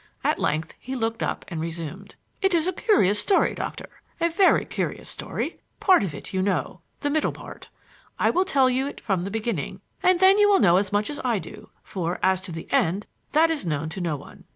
[0.23, 3.87] At length he looked up and resumed: "It is a curious story, Doctor
[4.19, 5.59] a very curious story.
[5.79, 7.69] Part of it you know the middle part.
[8.17, 11.11] I will tell you it from the beginning, and then you will know as much
[11.11, 14.45] as I do; for, as to the end, that is known to no one.